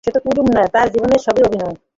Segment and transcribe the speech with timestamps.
[0.03, 1.75] সে তো কুমুদ নয়, তার জীবনে সবই অভিনয়।